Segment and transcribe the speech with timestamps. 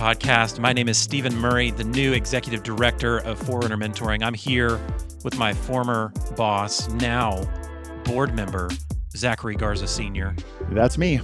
[0.00, 0.58] Podcast.
[0.58, 4.22] My name is Stephen Murray, the new executive director of Forerunner Mentoring.
[4.22, 4.80] I'm here
[5.24, 7.44] with my former boss, now
[8.04, 8.70] board member,
[9.14, 10.34] Zachary Garza Sr.
[10.70, 11.20] That's me.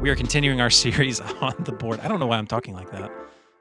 [0.00, 2.00] We are continuing our series on the board.
[2.00, 3.12] I don't know why I'm talking like that.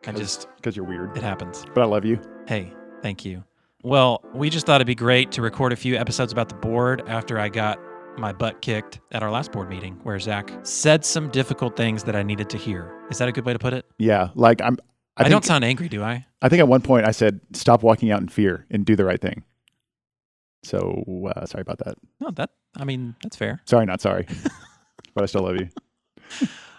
[0.08, 1.66] I just, because you're weird, it happens.
[1.74, 2.18] but I love you.
[2.48, 3.44] Hey, thank you.
[3.84, 7.04] Well, we just thought it'd be great to record a few episodes about the board
[7.08, 7.78] after I got
[8.18, 12.16] my butt kicked at our last board meeting where Zach said some difficult things that
[12.16, 13.06] I needed to hear.
[13.10, 13.86] Is that a good way to put it?
[13.98, 14.78] Yeah, like I'm.
[15.18, 16.26] I, I, think, don't sound angry, do I?
[16.42, 19.06] I think at one point I said, "Stop walking out in fear and do the
[19.06, 19.44] right thing."
[20.64, 21.04] So
[21.36, 21.98] uh, sorry about that.
[22.20, 23.62] No, that I mean that's fair.
[23.66, 24.28] Sorry, not sorry,
[25.14, 25.70] but I still love you.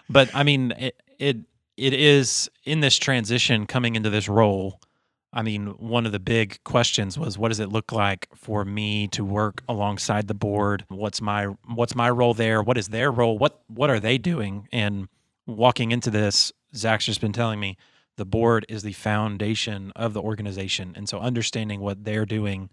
[0.09, 1.37] But I mean it it
[1.77, 4.81] it is in this transition coming into this role.
[5.33, 9.07] I mean, one of the big questions was what does it look like for me
[9.09, 10.85] to work alongside the board?
[10.87, 12.63] What's my what's my role there?
[12.63, 13.37] What is their role?
[13.37, 14.67] What what are they doing?
[14.71, 15.09] And
[15.45, 17.77] walking into this, Zach's just been telling me
[18.15, 20.93] the board is the foundation of the organization.
[20.95, 22.69] And so understanding what they're doing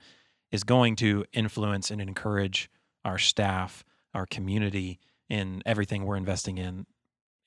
[0.51, 2.71] is going to influence and encourage
[3.05, 6.87] our staff, our community, in everything we're investing in.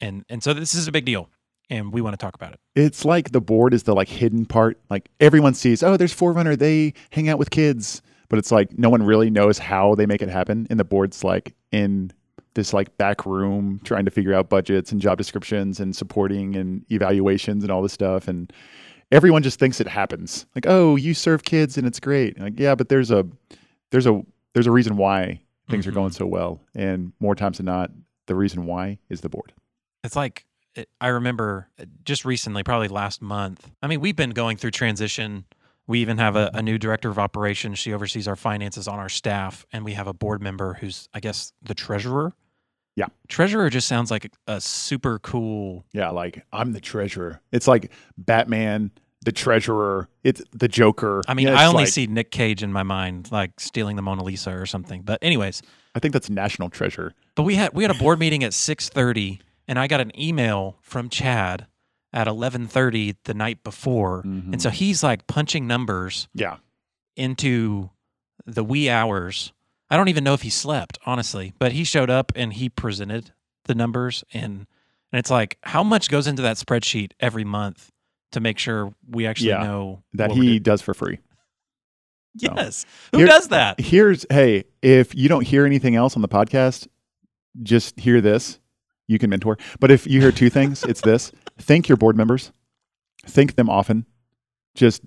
[0.02, 1.30] And and so this is a big deal
[1.70, 2.60] and we want to talk about it.
[2.76, 4.80] It's like the board is the like hidden part.
[4.90, 6.56] Like everyone sees, oh, there's Forerunner.
[6.56, 10.22] They hang out with kids, but it's like no one really knows how they make
[10.22, 10.68] it happen.
[10.70, 12.12] And the board's like in
[12.54, 16.84] this like back room trying to figure out budgets and job descriptions and supporting and
[16.92, 18.28] evaluations and all this stuff.
[18.28, 18.52] And
[19.12, 20.46] everyone just thinks it happens.
[20.56, 22.40] Like, oh, you serve kids and it's great.
[22.40, 23.28] Like, yeah, but there's a
[23.92, 24.22] there's a
[24.54, 25.40] there's a reason why
[25.70, 25.90] things Mhm.
[25.90, 26.60] are going so well.
[26.74, 27.92] And more times than not,
[28.26, 29.54] the reason why is the board.
[30.04, 30.46] It's like
[31.02, 33.70] I remember uh, just recently, probably last month.
[33.82, 35.46] I mean, we've been going through transition.
[35.88, 37.80] We even have a, a new director of operations.
[37.80, 41.20] She oversees our finances on our staff, and we have a board member who's, I
[41.22, 42.34] guess, the treasurer.
[42.96, 43.06] Yeah.
[43.28, 45.86] treasurer just sounds like a super cool.
[45.94, 47.40] Yeah, like I'm the treasurer.
[47.52, 48.90] It's like Batman,
[49.24, 50.10] the treasurer.
[50.24, 51.22] It's the Joker.
[51.28, 54.02] I mean, Yeah, I only like- see Nick Cage in my mind, like stealing the
[54.02, 55.04] Mona Lisa or something.
[55.04, 55.62] But anyways,
[55.94, 57.14] I think that's national treasure.
[57.36, 60.18] But we had we had a board meeting at six thirty, and I got an
[60.20, 61.68] email from Chad
[62.14, 64.54] at eleven thirty the night before, mm-hmm.
[64.54, 66.58] and so he's like punching numbers Yeah,
[67.16, 67.90] into
[68.46, 69.52] the wee hours.
[69.90, 73.32] I don't even know if he slept, honestly, but he showed up and he presented
[73.66, 74.66] the numbers, and
[75.12, 77.92] and it's like how much goes into that spreadsheet every month
[78.34, 81.20] to make sure we actually Yeah, know that he does for free.
[82.38, 82.54] so.
[82.56, 83.80] Yes, who Here- does that?
[83.80, 86.88] Here's hey, if you don't hear anything else on the podcast,
[87.64, 88.60] just hear this.
[89.08, 89.58] You can mentor.
[89.80, 91.32] But if you hear two things, it's this.
[91.58, 92.52] Thank your board members.
[93.26, 94.06] Thank them often.
[94.76, 95.02] Just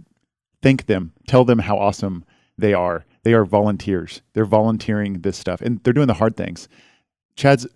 [0.63, 1.13] thank them.
[1.27, 2.25] Tell them how awesome
[2.59, 3.05] they are.
[3.23, 4.23] They are volunteers.
[4.33, 6.69] They're volunteering this stuff and they're doing the hard things.
[7.37, 7.67] Chad's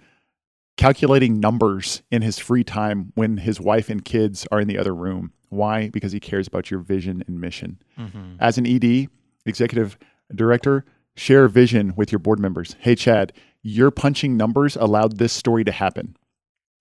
[0.76, 4.94] calculating numbers in his free time when his wife and kids are in the other
[4.94, 5.32] room.
[5.50, 5.88] Why?
[5.90, 7.78] Because he cares about your vision and mission.
[7.98, 8.36] Mhm.
[8.40, 9.08] As an ED,
[9.46, 9.96] executive
[10.34, 12.74] director, share vision with your board members.
[12.80, 13.32] Hey, Chad,
[13.64, 16.16] your punching numbers allowed this story to happen,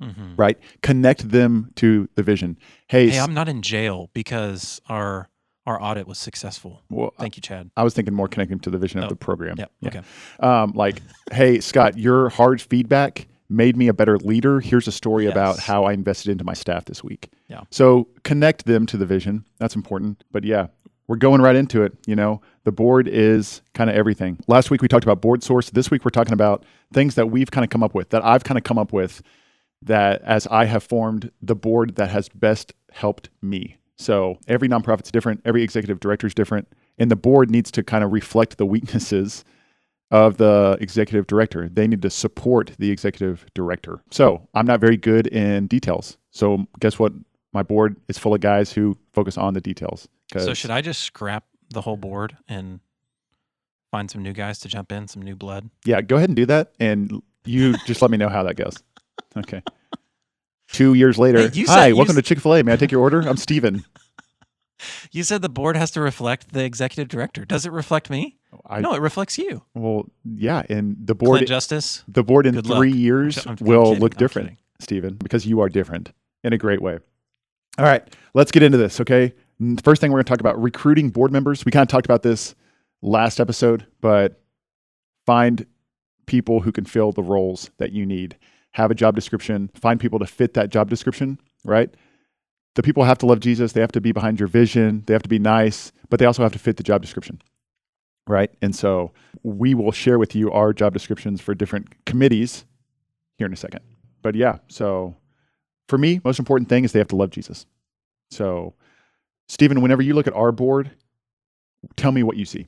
[0.01, 0.33] Mhm.
[0.37, 0.59] right?
[0.81, 2.57] Connect them to the vision.
[2.87, 5.29] Hey, Hey, I'm not in jail because our
[5.65, 6.81] our audit was successful.
[6.89, 7.71] well, Thank you, Chad.
[7.77, 9.55] I was thinking more connecting to the vision Oh, of the program.
[9.57, 9.71] Yep.
[9.79, 9.87] Yeah.
[9.87, 10.01] Okay.
[10.41, 11.01] Um, like,
[11.31, 14.59] hey, Scott, your hard feedback made me a better leader.
[14.59, 17.29] Here's a story about how I invested into my staff this week.
[17.47, 17.61] Yeah.
[17.69, 19.45] So connect them to the vision.
[19.57, 20.25] That's important.
[20.33, 20.67] But yeah,
[21.07, 21.93] we're going right into it.
[22.07, 24.39] You know, the board is kind of everything.
[24.47, 25.71] Last week we talked about BoardSource.
[25.71, 28.43] This week we're talking about things that we've kind of come up with, that I've
[28.43, 29.21] kind of come up with,
[29.81, 33.77] that as I have formed the board that has best helped me.
[33.97, 36.67] So every nonprofit's different, every executive director is different,
[36.97, 39.43] and the board needs to kind of reflect the weaknesses
[40.09, 41.67] of the executive director.
[41.67, 44.01] They need to support the executive director.
[44.11, 46.17] So I'm not very good in details.
[46.31, 47.13] So guess what?
[47.51, 50.07] My board is full of guys who focus on the details.
[50.35, 52.79] So should I just scrap the whole board and
[53.91, 55.69] find some new guys to jump in, some new blood?
[55.85, 58.77] Yeah, go ahead and do that, and you just let me know how that goes.
[59.37, 59.61] Okay.
[60.71, 62.63] Two years later, Hey, hi, said- welcome to Chick Fil A.
[62.63, 63.21] May I take your order?
[63.21, 63.83] I'm Steven.
[65.13, 67.45] You said the board has to reflect the executive director.
[67.45, 68.37] Does it reflect me?
[68.65, 69.63] I, no, it reflects you.
[69.73, 72.03] Well, yeah, and the Clint board, Justice.
[72.09, 72.99] the board in three luck.
[72.99, 74.57] years I'm- I'm will kidding, look I'm different, kidding.
[74.79, 76.11] Stephen, because you are different
[76.43, 76.99] in a great way.
[77.77, 78.99] All right, let's get into this.
[78.99, 79.33] Okay,
[79.83, 81.65] first thing we're going to talk about recruiting board members.
[81.65, 82.55] We kind of talked about this
[83.01, 84.41] last episode, but
[85.25, 85.65] find
[86.25, 88.37] people who can fill the roles that you need.
[88.71, 89.69] Have a job description.
[89.75, 91.39] Find people to fit that job description.
[91.63, 91.93] Right.
[92.75, 93.73] The people have to love Jesus.
[93.73, 95.03] They have to be behind your vision.
[95.05, 97.41] They have to be nice, but they also have to fit the job description.
[98.27, 98.51] Right.
[98.61, 99.11] And so
[99.43, 102.65] we will share with you our job descriptions for different committees
[103.37, 103.81] here in a second.
[104.21, 105.15] But yeah, so
[105.87, 107.65] for me, most important thing is they have to love Jesus.
[108.31, 108.73] So,
[109.47, 110.91] Stephen, whenever you look at our board,
[111.95, 112.67] tell me what you see.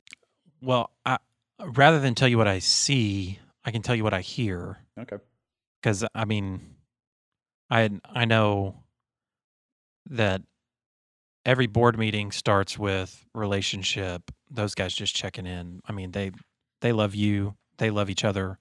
[0.60, 1.18] Well, I,
[1.64, 4.78] rather than tell you what I see, I can tell you what I hear.
[4.98, 5.16] Okay.
[5.80, 6.60] Because I mean,
[7.70, 8.82] I I know
[10.10, 10.42] that
[11.44, 14.30] every board meeting starts with relationship.
[14.50, 15.80] Those guys just checking in.
[15.86, 16.32] I mean, they
[16.80, 17.56] they love you.
[17.78, 18.58] They love each other.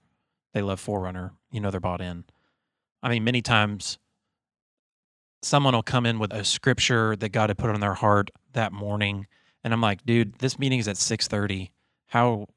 [0.54, 1.34] They love Forerunner.
[1.52, 2.26] You know, they're bought in.
[3.04, 3.98] I mean, many times
[5.46, 8.74] someone will come in with a scripture that God had put on their heart that
[8.74, 9.28] morning,
[9.64, 11.72] and I'm like, dude, this meeting is at six thirty.
[12.08, 12.48] How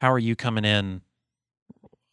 [0.00, 1.02] how are you coming in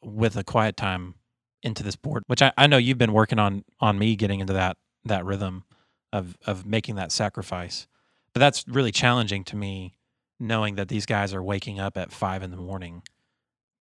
[0.04, 1.16] with a quiet time
[1.62, 2.24] into this board?
[2.28, 5.64] Which I, I know you've been working on on me getting into that that rhythm
[6.12, 7.88] of of making that sacrifice.
[8.34, 9.96] But that's really challenging to me,
[10.40, 13.04] knowing that these guys are waking up at five in the morning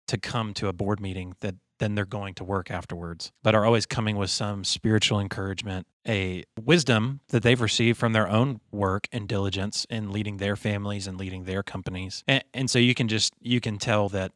[0.06, 3.64] to come to a board meeting that then they're going to work afterwards, but are
[3.64, 9.06] always coming with some spiritual encouragement, a wisdom that they've received from their own work
[9.12, 12.24] and diligence in leading their families and leading their companies.
[12.26, 14.32] And, and so you can just you can tell that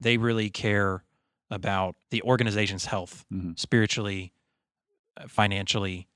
[0.00, 1.04] they really care
[1.50, 3.58] about the organization's health Mhm.
[3.58, 4.32] spiritually,
[5.16, 6.08] uh, financially,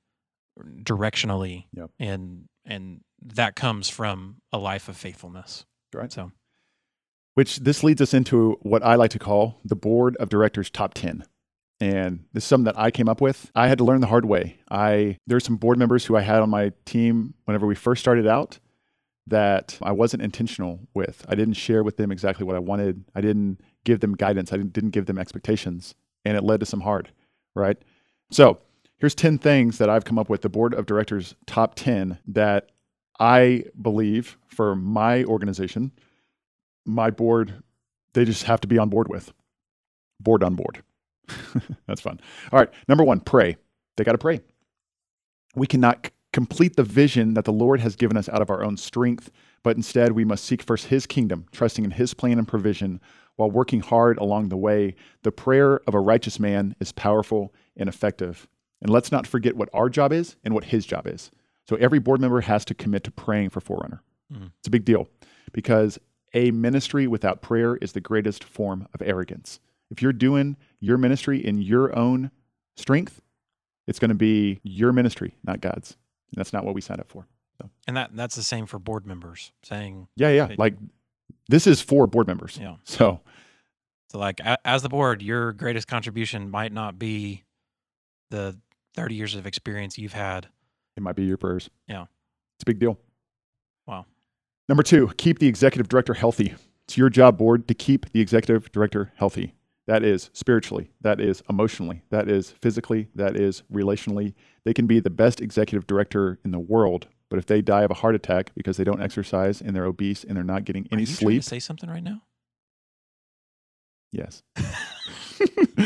[0.83, 1.91] directionally, Yep.
[1.99, 5.67] and and that comes from a life of faithfulness.
[5.93, 6.11] Right.
[6.13, 6.33] So
[7.35, 10.95] Which this leads us into what I like to call the board of directors top
[10.95, 11.25] 10.
[11.81, 13.51] And this is something that I came up with.
[13.55, 14.59] I had to learn the hard way.
[14.71, 18.27] I there's some board members who I had on my team whenever we first started
[18.27, 18.59] out
[19.27, 21.25] that I wasn't intentional with.
[21.29, 23.05] I didn't share with them exactly what I wanted.
[23.15, 24.53] I didn't give them guidance.
[24.53, 25.95] I didn't, didn't give them expectations,
[26.25, 27.11] and it led to some hard,
[27.55, 27.77] right?
[28.31, 28.59] So,
[28.99, 32.71] here's 10 things that I've come up with the board of directors top 10 that
[33.19, 35.93] I believe for my organization
[36.85, 37.63] my board,
[38.13, 39.33] they just have to be on board with.
[40.21, 40.83] Board on board.
[41.87, 42.21] That's fun.
[42.53, 42.71] All right.
[42.89, 43.57] Number one, pray.
[43.97, 44.41] They got to pray.
[45.55, 48.63] We cannot c- complete the vision that the Lord has given us out of our
[48.65, 49.31] own strength,
[49.63, 53.01] but instead we must seek first His kingdom, trusting in His plan and provision
[53.37, 54.95] while working hard along the way.
[55.23, 58.47] The prayer of a righteous man is powerful and effective.
[58.81, 61.31] And let's not forget what our job is and what His job is.
[61.69, 64.03] So every board member has to commit to praying for Forerunner.
[64.33, 64.51] Mhm.
[64.59, 65.09] It's a big deal
[65.53, 65.99] because
[66.35, 69.61] a ministry without prayer is the greatest form of arrogance.
[69.91, 72.31] If you're doing your ministry in your own
[72.77, 73.21] strength,
[73.87, 75.93] it's going to be your ministry, not God's.
[76.33, 77.27] And that's not what we signed up for.
[77.87, 80.55] and that that's the same for board members saying Yeah, yeah.
[80.59, 80.75] Like
[81.49, 82.59] this is for board members.
[82.61, 82.77] Yeah.
[82.85, 83.21] So,
[84.11, 87.45] So, like, as the board, your greatest contribution might not be
[88.31, 88.59] the
[88.95, 90.49] 30 years of experience you've had.
[90.97, 91.71] it might be your prayers.
[91.87, 92.03] Yeah.
[92.57, 92.99] It's a big deal.
[93.87, 94.07] Wow.
[94.69, 96.55] Number two, keep the executive director healthy.
[96.87, 99.55] It's your job, board, to keep the executive director healthy.
[99.87, 104.33] That is spiritually, that is emotionally, that is physically, that is relationally.
[104.65, 107.91] They can be the best executive director in the world, but if they die of
[107.91, 110.89] a heart attack because they don't exercise and they're obese and they're not getting Are
[110.93, 112.23] any you trying sleep, to say something right now?
[114.11, 114.43] yes,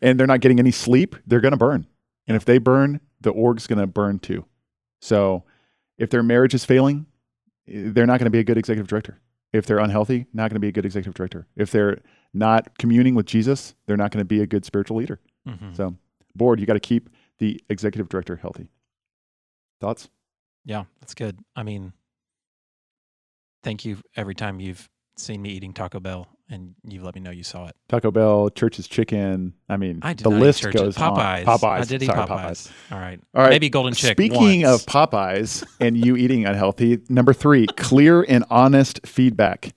[0.00, 1.86] and they're not getting any sleep, they're going to burn.
[2.28, 4.44] And if they burn, the org's going to burn too.
[5.00, 5.42] So
[5.96, 7.06] if their marriage is failing,
[7.68, 9.20] they're not going to be a good executive director.
[9.52, 11.46] If they're unhealthy, not going to be a good executive director.
[11.56, 12.00] If they're
[12.34, 15.20] not communing with Jesus, they're not going to be a good spiritual leader.
[15.46, 15.96] hmm So,
[16.34, 17.08] board, you got to keep
[17.38, 18.68] the executive director healthy.
[19.80, 20.10] Thoughts?
[20.64, 21.38] Yeah, that's good.
[21.56, 21.92] I mean,
[23.62, 27.30] thank you every time you've seen me eating Taco Bell and you've let me know
[27.30, 27.76] you saw it.
[27.88, 29.54] Taco Bell, Church's Chicken.
[29.68, 31.46] I mean, I did the list goes Popeyes.
[31.46, 31.58] on.
[31.58, 31.80] Popeyes.
[31.80, 32.70] I did eat Sorry, Popeyes.
[32.90, 33.20] All right.
[33.34, 33.50] All right.
[33.50, 34.12] Maybe Golden Chick.
[34.12, 34.82] Speaking once.
[34.82, 39.74] of Popeyes and you eating unhealthy, number three, clear and honest feedback.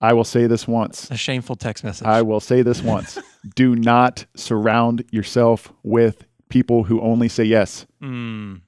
[0.00, 1.10] I will say this once.
[1.10, 2.06] a shameful text message.
[2.06, 3.18] I will say this once.
[3.54, 7.86] Do not surround yourself with people who only say yes.
[8.02, 8.60] Mm,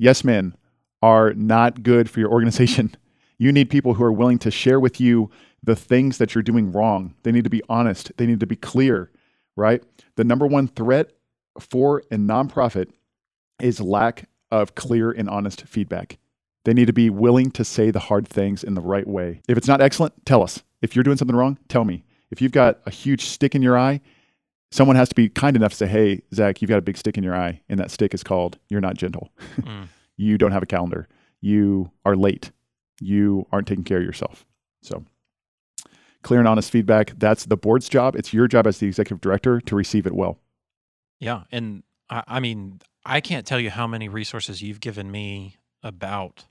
[0.00, 0.56] Yes men
[1.02, 2.94] are not good for your organization.
[3.38, 5.30] You need people who are willing to share with you
[5.62, 7.14] the things that you're doing wrong.
[7.22, 8.12] They need to be honest.
[8.16, 9.10] They need to be clear,
[9.56, 9.82] right?
[10.16, 11.12] The number one threat
[11.58, 12.90] for a nonprofit
[13.60, 16.18] is lack of clear and honest feedback.
[16.64, 19.40] They need to be willing to say the hard things in the right way.
[19.48, 20.62] If it's not excellent, tell us.
[20.82, 22.04] If you're doing something wrong, tell me.
[22.30, 24.00] If you've got a huge stick in your eye,
[24.70, 27.16] someone has to be kind enough to say, Hey, Zach, you've got a big stick
[27.16, 27.62] in your eye.
[27.68, 29.30] And that stick is called, You're not gentle.
[29.58, 29.88] Mm.
[30.16, 31.08] you don't have a calendar.
[31.40, 32.50] You are late.
[33.00, 34.44] You aren't taking care of yourself.
[34.82, 35.04] So,
[36.22, 37.12] clear and honest feedback.
[37.18, 38.16] That's the board's job.
[38.16, 40.38] It's your job as the executive director to receive it well.
[41.20, 45.56] Yeah, and I, I mean, I can't tell you how many resources you've given me
[45.82, 46.44] about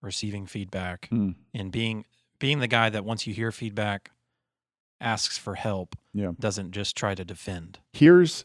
[0.00, 1.34] receiving feedback Mm.
[1.54, 2.04] and being
[2.38, 4.10] being the guy that once you hear feedback
[5.00, 6.32] asks for help Yeah.
[6.40, 8.44] doesn't just try to defend Here's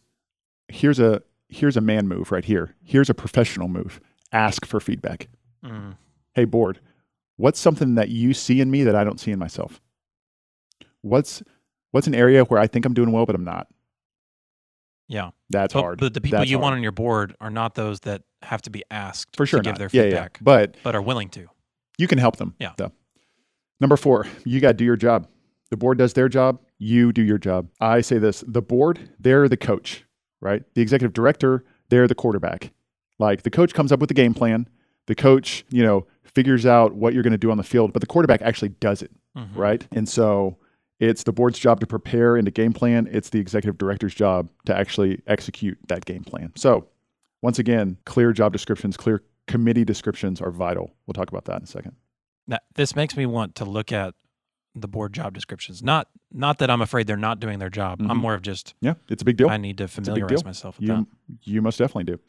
[0.68, 2.76] here's a here's a man move right here.
[2.84, 4.00] Here's a professional move.
[4.32, 5.30] Ask for feedback.
[5.64, 5.96] mm.
[6.34, 6.80] Hey board,
[7.38, 9.82] what's something that you see in me that I don't see in myself?
[11.08, 11.42] What's
[11.92, 13.68] what's an area where I think I'm doing well but I'm not?
[15.08, 16.00] yeah That's but, hard.
[16.00, 18.70] but the people That's you want on your board are not those that have to
[18.70, 20.10] be asked for sure to give their yeah, yeah.
[20.10, 21.48] feedback But but are willing to
[21.98, 22.54] you can help them.
[22.60, 22.74] Yeah.
[22.78, 22.92] Though.
[23.80, 25.28] Number four, you got to do your job.
[25.72, 26.60] The board does their job.
[26.78, 27.70] You do your job.
[27.82, 30.06] I say this: the board, they're the coach,
[30.40, 30.62] right?
[30.76, 32.72] The executive director, they're the quarterback.
[33.18, 34.68] Like the coach comes up with the game plan.
[35.08, 38.02] The coach, you know, figures out what you're going to do on the field, but
[38.02, 39.56] the quarterback actually does it, Mhm.
[39.56, 39.88] right?
[39.92, 40.58] And so
[41.00, 43.08] it's the board's job to prepare and to game plan.
[43.12, 46.52] It's the executive director's job to actually execute that game plan.
[46.56, 46.88] So
[47.42, 50.94] once again, clear job descriptions, clear committee descriptions are vital.
[51.06, 51.96] We'll talk about that in a second.
[52.48, 54.16] Now, this makes me want to look at
[54.74, 55.82] the board job descriptions.
[55.82, 58.00] Not not that I'm afraid they're not doing their job.
[58.02, 58.22] I'm Mhm.
[58.22, 59.50] more of just Yeah, it's a big deal.
[59.50, 61.06] I need to familiarize myself with that.
[61.44, 62.20] You you most definitely do.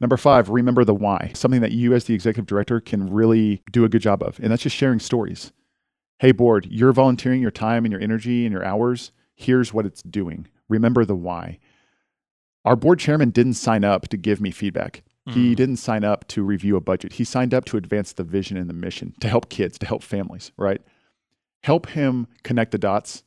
[0.00, 1.32] Number five, remember the why.
[1.34, 4.50] Something that you as the executive director can really do a good job of, and
[4.50, 5.52] that's just sharing stories.
[6.18, 9.12] Hey, board, you're volunteering your time and your energy and your hours.
[9.34, 10.46] Here's what it's doing.
[10.68, 11.58] Remember the why.
[12.64, 15.02] Our board chairman didn't sign up to give me feedback.
[15.26, 15.56] He Mm.
[15.56, 17.14] didn't sign up to review a budget.
[17.14, 20.02] He signed up to advance the vision and the mission, to help kids, to help
[20.02, 20.80] families, right?
[21.64, 23.24] Help him connect the dots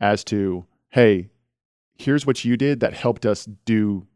[0.00, 1.28] as to, hey,
[1.98, 4.06] here's what you did that helped us do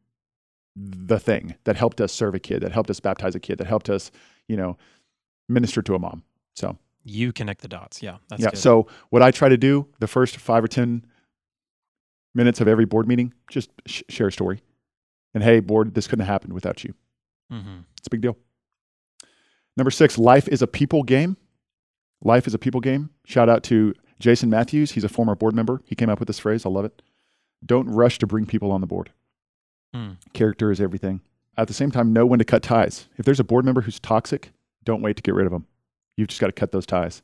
[0.75, 3.66] the thing, that helped us serve a kid, that helped us baptize a kid, that
[3.66, 4.11] helped us,
[4.49, 4.78] you know,
[5.50, 6.23] minister to a mom.
[6.56, 8.02] So, You connect the dots.
[8.02, 8.50] Yeah, that's yeah.
[8.50, 8.59] good.
[8.59, 11.04] So, what I try to do the first five or 10
[12.35, 14.62] minutes of every board meeting, just sh- share a story.
[15.35, 16.94] And hey, board, this couldn't have happened without you.
[17.50, 18.37] hmm It's a big deal.
[19.76, 21.37] Number six, life is a people game.
[22.23, 23.11] Life is a people game.
[23.25, 24.92] Shout out to Jason Matthews.
[24.92, 25.82] He's a former board member.
[25.87, 26.64] He came up with this phrase.
[26.66, 27.02] I love it.
[27.64, 29.11] Don't rush to bring people on the board.
[29.94, 30.12] Hmm.
[30.32, 31.21] Character is everything.
[31.56, 33.09] At the same time, know when to cut ties.
[33.18, 34.52] If there's a board member who's toxic,
[34.85, 35.66] don't wait to get rid of them.
[36.16, 37.23] You've just got to cut those ties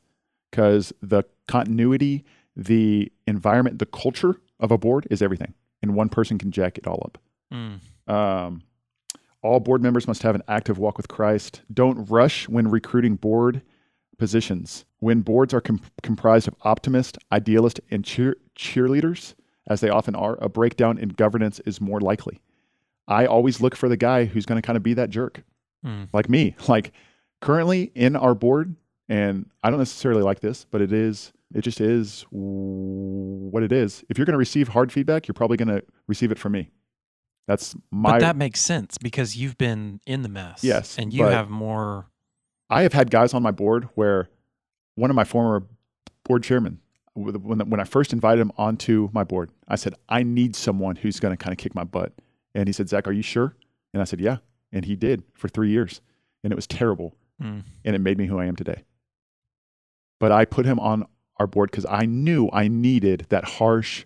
[0.51, 5.53] because the continuity, the environment, the culture of a board is everything.
[5.81, 7.17] And one person can jack it all up.
[7.53, 7.79] Mm.
[8.11, 8.61] Um,
[9.41, 11.61] all board members must have an active walk with Christ.
[11.73, 13.61] Don't rush when recruiting board
[14.17, 14.83] positions.
[14.99, 19.33] When boards are com- comprised of optimists, idealists, and cheer- cheerleaders,
[19.67, 22.41] as they often are, a breakdown in governance is more likely.
[23.07, 25.43] I always look for the guy who's going to kind of be that jerk,
[25.85, 26.09] Mm.
[26.11, 26.55] like me.
[26.67, 26.91] Like
[27.41, 28.75] currently in our board,
[29.07, 34.03] and I don't necessarily like this, but it is, it just is what it is.
[34.09, 36.71] If you're going to receive hard feedback, you're probably going to receive it from me.
[37.47, 40.63] That's my but that makes sense because you've been in the mess.
[40.63, 42.07] Yes, and you have more.
[42.69, 44.29] I have had guys on my board where
[44.93, 45.63] one of my former
[46.23, 46.79] board chairmen,
[47.15, 51.19] when when I first invited him onto my board, I said, I need someone who's
[51.19, 52.13] going to kind of kick my butt.
[52.53, 53.55] And he said, Zach, are you sure?
[53.93, 54.37] And I said, yeah.
[54.71, 56.01] And he did for three years.
[56.43, 57.15] And it was terrible.
[57.41, 57.63] Mm.
[57.85, 58.83] And it made me who I am today.
[60.19, 61.05] But I put him on
[61.37, 64.05] our board because I knew I needed that harsh,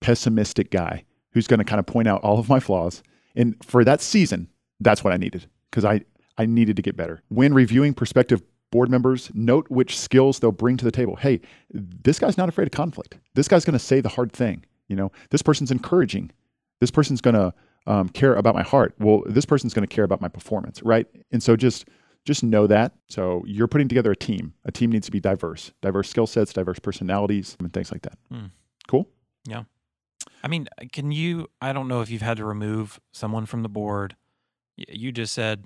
[0.00, 3.02] pessimistic guy who's going to kind of point out all of my flaws.
[3.34, 4.48] And for that season,
[4.80, 6.02] that's what I needed because I,
[6.36, 7.22] I needed to get better.
[7.28, 11.16] When reviewing prospective board members, note which skills they'll bring to the table.
[11.16, 13.16] Hey, this guy's not afraid of conflict.
[13.34, 14.64] This guy's going to say the hard thing.
[14.88, 16.30] You know, this person's encouraging.
[16.80, 17.54] This person's going to
[17.86, 18.94] um, care about my heart.
[18.98, 21.06] Well, this person's going to care about my performance, right?
[21.32, 21.86] And so just
[22.24, 22.92] just know that.
[23.08, 24.54] So you're putting together a team.
[24.64, 28.18] A team needs to be diverse, diverse skill sets, diverse personalities, and things like that.
[28.30, 28.46] Hmm.
[28.86, 29.08] Cool.
[29.46, 29.64] Yeah.
[30.42, 31.48] I mean, can you?
[31.60, 34.16] I don't know if you've had to remove someone from the board.
[34.76, 35.64] You just said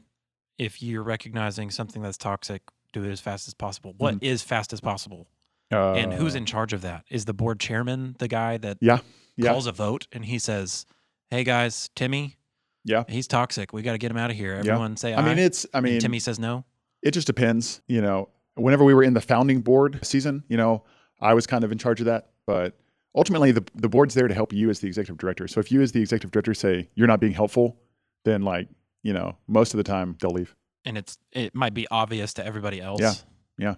[0.59, 3.95] if you're recognizing something that's toxic, do it as fast as possible.
[3.97, 5.27] What is fast as possible?
[5.73, 7.05] Uh, and who's in charge of that?
[7.11, 8.99] Is the board chairman the guy that Yeah.
[9.37, 9.51] Yeah.
[9.51, 10.85] calls a vote and he says,
[11.31, 12.37] "Hey guys, Timmy,
[12.85, 13.05] Yeah.
[13.09, 13.73] he's toxic.
[13.73, 14.73] We got to get him out of here." Yeah.
[14.73, 15.67] Everyone say, I mean, it's.
[15.73, 16.65] I And mean, Timmy says no.
[17.03, 17.81] it just depends.
[17.87, 20.85] You know, whenever we were in the founding board season, you know,
[21.21, 22.31] I was kind of in charge of that.
[22.47, 22.77] But
[23.15, 25.47] ultimately, the the board's there to help you as the executive director.
[25.49, 27.79] So if you as the executive director say you're not being helpful,
[28.25, 28.69] then like
[29.03, 30.55] you know, most of the time they'll leave.
[30.85, 33.01] and it's it might be obvious to everybody else.
[33.01, 33.13] Yeah.
[33.59, 33.75] Yeah.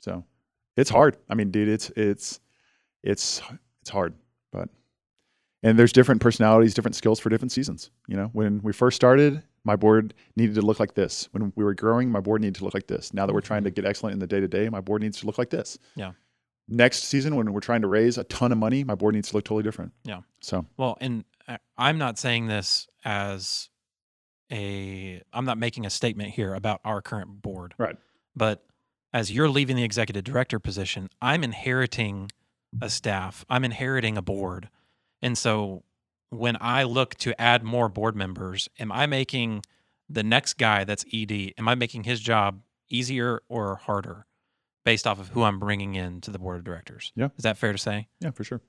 [0.00, 0.24] So
[0.76, 1.16] it's hard.
[1.28, 2.40] I mean, dude, it's it's
[3.02, 3.42] it's
[3.82, 4.14] it's hard,
[5.66, 7.90] and there's different personalities, different skills for different seasons.
[8.06, 11.28] You know, when we first started, my board needed to look like this.
[11.32, 13.12] When we were growing, my board needed to look like this.
[13.12, 13.82] Now that we're trying to mm-hmm.
[13.82, 15.76] get excellent in the day to day, my board needs to look like this.
[15.96, 16.12] Yeah.
[16.68, 19.36] Next season, when we're trying to raise a ton of money, my board needs to
[19.36, 19.92] look totally different.
[20.04, 20.20] Yeah.
[20.40, 23.68] So Well, and I- I'm not saying this as
[24.52, 27.74] a I'm not making a statement here about our current board.
[27.76, 27.96] Right.
[28.36, 28.64] But
[29.12, 32.30] as you're leaving the executive director position, I'm inheriting
[32.80, 33.44] a staff.
[33.48, 34.68] I'm inheriting a board.
[35.26, 35.82] And so
[36.30, 39.64] when I look to add more board members, am I making
[40.08, 44.26] the next guy that's ED, am I making his job easier or harder
[44.84, 47.10] based off of who I'm bringing in to the board of directors?
[47.16, 47.30] Yeah.
[47.36, 48.06] Is that fair to say?
[48.20, 48.60] yeah, for sure.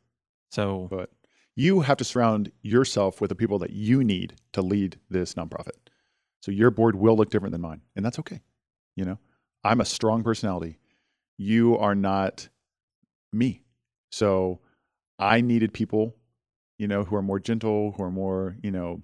[0.49, 1.11] So But
[1.55, 5.77] you have to surround yourself with the people that you need to lead this nonprofit.
[6.41, 8.41] So your board will look different than mine, and that's okay.
[8.95, 9.19] You know,
[9.63, 10.79] I'm a strong personality.
[11.37, 12.49] You are not
[13.31, 13.61] me.
[14.11, 14.61] So
[15.19, 16.15] I needed people,
[16.77, 19.01] you know, who are more gentle, who are more, you know,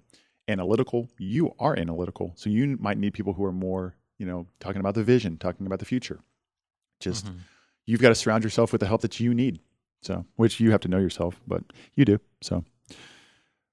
[0.48, 1.08] analytical.
[1.18, 2.32] You are analytical.
[2.36, 5.66] So you might need people who are more, you know, talking about the vision, talking
[5.66, 6.20] about the future.
[7.00, 7.38] Just mhm.
[7.86, 9.60] you've got to surround yourself with the help that you need.
[10.02, 11.64] So, which you have to know yourself, but
[11.94, 12.20] you do.
[12.42, 12.62] So,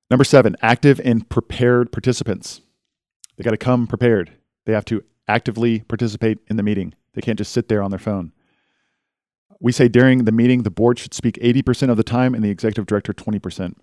[0.10, 2.62] number seven, active and prepared participants.
[3.36, 4.32] They got to come prepared.
[4.66, 6.94] They have to actively participate in the meeting.
[7.14, 8.32] They can't just sit there on their phone.
[9.60, 12.50] We say during the meeting, the board should speak 80% of the time and the
[12.50, 13.76] executive director 20%.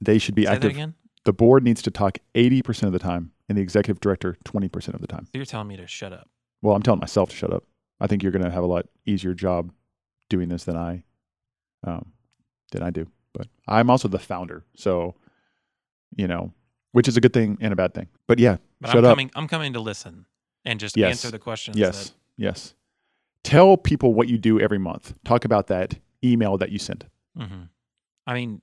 [0.00, 0.70] They should be Say that active.
[0.72, 0.94] again.
[1.24, 5.00] The board needs to talk 80% of the time and the executive director 20% of
[5.00, 5.26] the time.
[5.26, 6.28] So You're telling me to shut up.
[6.62, 7.64] Well, I'm telling myself to shut up.
[8.00, 9.72] I think you're going to have a lot easier job
[10.30, 11.02] doing this than I,
[11.84, 12.12] um,
[12.72, 13.06] than I do.
[13.32, 15.14] But I'm also the founder, so
[16.16, 16.52] you know,
[16.92, 18.08] which is a good thing and a bad thing.
[18.26, 19.10] But yeah, But shut I'm up.
[19.12, 19.30] coming.
[19.34, 20.26] I'm coming to listen
[20.64, 21.10] and just Yes.
[21.10, 21.76] answer the questions.
[21.76, 22.74] yes, yes.
[23.44, 25.14] Tell people what you do every month.
[25.24, 27.04] Talk about that email that you sent.
[27.36, 27.62] That, hmm
[28.26, 28.62] I mean,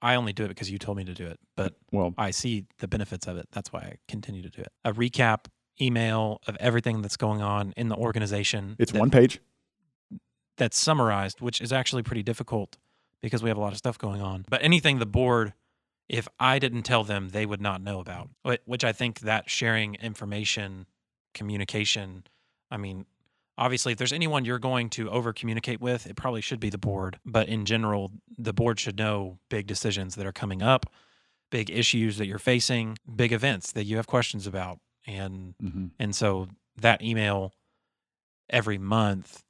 [0.00, 2.66] I- only do it because you told me to do it, but Well, I see
[2.78, 3.48] the benefits of it.
[3.52, 4.72] That's why I continue to do it.
[4.84, 5.46] A recap
[5.80, 8.76] email of everything that's going on in the organization.
[8.78, 9.40] it's that- one page.
[10.56, 12.76] that's summarized, which is actually pretty difficult
[13.22, 14.44] because we have a lot of stuff going on.
[14.48, 15.52] But anything the board,
[16.08, 18.30] if I didn't tell them, they would not know about.
[18.64, 20.86] Which I think that sharing information,
[21.34, 22.24] communication,
[22.72, 23.06] I mean,
[23.58, 26.78] obviously, if there's anyone you're going to over communicate with, it probably should be the
[26.78, 27.18] board.
[27.26, 30.86] But in general, the board should know big decisions that are coming up,
[31.50, 34.78] big issues that you're facing, big events that you have questions about.
[35.06, 35.86] And Mm-hmm.
[35.98, 36.48] and so
[36.80, 37.52] that email
[38.50, 39.42] every month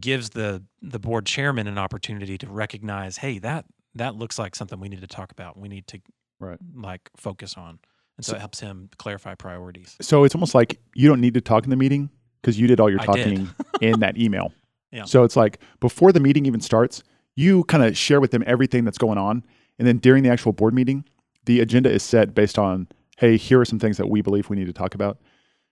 [0.00, 3.64] gives the the board chairman an opportunity to recognize, hey, that
[3.94, 5.56] that looks like something we need to talk about.
[5.58, 6.00] We need to
[6.40, 6.58] Right.
[6.74, 7.78] like focus on.
[8.16, 9.96] And so, So- it helps him clarify priorities.
[10.00, 12.10] So it's almost like you don't need to talk in the meeting
[12.44, 13.48] because you did all your talking
[13.80, 14.52] in that email.
[14.92, 15.04] Yeah.
[15.04, 17.02] So it's like before the meeting even starts,
[17.36, 19.44] you kind of share with them everything that's going on.
[19.78, 21.04] And then during the actual board meeting,
[21.46, 22.86] the agenda is set based on,
[23.18, 25.18] hey, here are some things that we believe we need to talk about.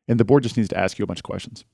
[0.08, 1.64] And the board just needs to ask you a bunch of questions.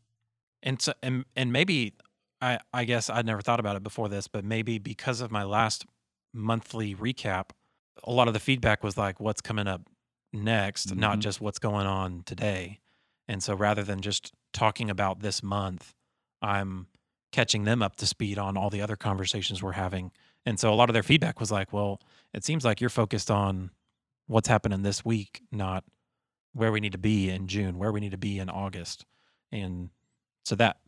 [0.62, 1.94] And so and and maybe
[2.42, 5.44] I I guess I'd never thought about it before this, but maybe because of my
[5.44, 5.86] last
[6.34, 7.50] monthly recap,
[8.04, 9.82] a lot of the feedback was like what's coming up
[10.32, 11.20] next, not Mhm.
[11.22, 12.80] just what's going on today.
[13.26, 15.94] And so rather than just talking about this month,
[16.42, 16.86] I'm
[17.32, 20.10] catching them up to speed on all the other conversations we're having.
[20.46, 22.00] And so a lot of their feedback was like, well,
[22.32, 23.70] it seems like you're focused on
[24.26, 25.84] what's happening this week, not
[26.52, 29.04] where we need to be in June, where we need to be in August.
[29.52, 29.90] And
[30.44, 30.78] so that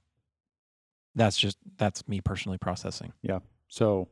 [1.15, 3.13] that's just that's me personally processing.
[3.23, 3.41] Yeah.
[3.69, 4.09] So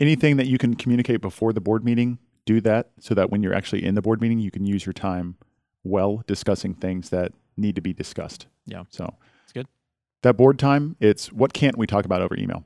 [0.00, 3.54] anything that you can communicate before the board meeting, do that so that when you're
[3.54, 5.36] actually in the board meeting, you can use your time
[5.84, 8.46] well discussing things that need to be discussed.
[8.66, 8.84] Yeah.
[8.90, 9.66] So It's good.
[10.22, 12.64] That board time, it's what can't we talk about over email?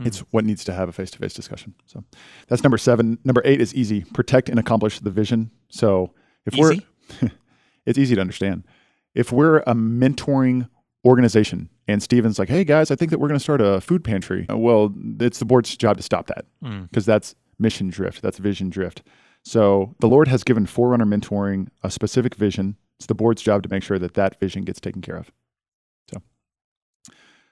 [0.00, 0.06] Mm.
[0.06, 1.74] It's what needs to have a face to face discussion.
[1.86, 2.04] So
[2.48, 3.18] that's number seven.
[3.24, 4.04] Number eight is easy.
[4.12, 5.50] Protect and accomplish the vision.
[5.70, 6.12] So
[6.46, 6.86] if Easy?
[7.22, 7.30] we're,
[7.86, 8.64] it's easy to understand.
[9.14, 10.68] If we're a mentoring
[11.04, 14.02] organization and Steven's like, hey guys, I think that we're going to start a food
[14.04, 14.46] pantry.
[14.50, 16.88] Uh, Well, it's the board's job to stop that Mm.
[16.88, 19.02] because that's mission drift, that's vision drift.
[19.44, 22.76] So the Lord has given Forerunner Mentoring a specific vision.
[23.02, 25.32] It's the board's job to make sure that that vision gets taken care of.
[26.08, 26.22] So,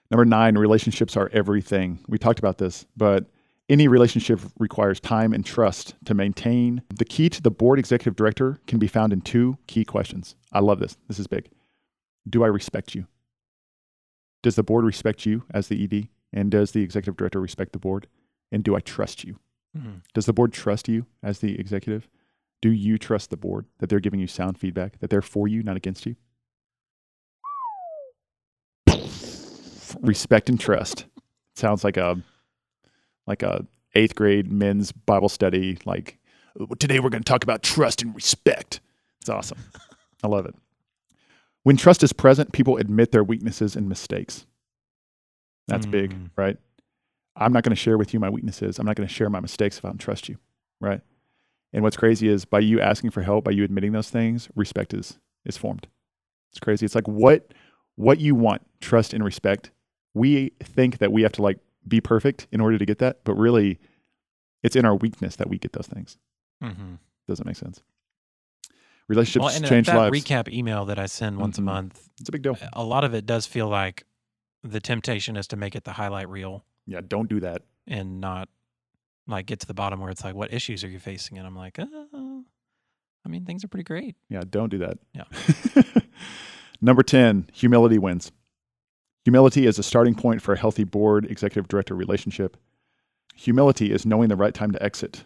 [0.08, 1.98] number nine, relationships are everything.
[2.06, 3.26] We talked about this, but
[3.68, 6.82] any relationship requires time and trust to maintain.
[6.94, 10.36] The key to the board executive director can be found in two key questions.
[10.52, 10.96] I love this.
[11.08, 11.50] This is big.
[12.28, 13.08] Do I respect you?
[14.44, 16.10] Does the board respect you as the ED?
[16.32, 18.06] And does the executive director respect the board?
[18.52, 19.40] And do I trust you?
[19.76, 20.02] Mhm.
[20.14, 22.08] Does the board trust you as the executive?
[22.62, 25.62] Do you trust the board that they're giving you sound feedback, that they're for you,
[25.62, 26.16] not against you?
[30.00, 31.06] Respect and trust.
[31.56, 32.22] Sounds like a
[33.26, 35.78] like a eighth grade men's Bible study.
[35.84, 36.18] Like
[36.78, 38.80] today, we're going to talk about trust and respect.
[39.20, 39.58] It's awesome.
[40.22, 40.54] I love it.
[41.62, 44.46] When trust is present, people admit their weaknesses and mistakes.
[45.68, 45.90] That's mm.
[45.90, 46.26] big, hmm.
[46.36, 46.56] right?
[47.36, 48.78] I'm not going to share with you my weaknesses.
[48.78, 50.36] I'm not going to share my mistakes if I don't trust you,
[50.80, 51.00] right?
[51.72, 54.92] And what's crazy is by you asking for help, by you admitting those things, respect
[54.94, 55.87] is is formed.
[56.50, 56.85] It's crazy.
[56.87, 57.52] It's like what
[57.96, 59.70] what you want, trust and respect.
[60.14, 63.35] We think that we have to like be perfect in order to get that, but
[63.35, 63.78] really
[64.62, 66.18] it's in our weakness that we get those things.
[66.62, 66.94] Mm-hmm.
[67.28, 67.83] Doesn't make sense.
[69.09, 70.18] Relationships Well, and change that lives.
[70.24, 71.64] recap email that I send once a Mhm.
[71.64, 72.56] month, it's a big deal.
[72.72, 74.04] a lot of it does feel like
[74.62, 77.62] the temptation is to make it the highlight reel Yeah, don't do that.
[77.87, 78.48] and not
[79.30, 81.38] like get to the bottom where it's like, what issues are you facing?
[81.38, 81.86] And I'm like, uh,
[83.24, 84.16] I mean, things are pretty great.
[84.28, 84.98] Yeah, don't do that.
[85.14, 85.24] Yeah.
[86.80, 88.32] Number 10, humility wins.
[89.24, 92.56] Humility is a starting point for a healthy board executive director relationship.
[93.36, 95.24] Humility is knowing the right time to exit.